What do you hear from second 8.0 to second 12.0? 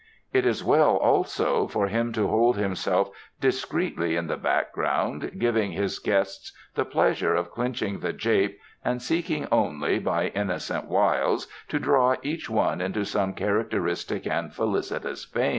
jape, and seeking only, by innocent wiles, to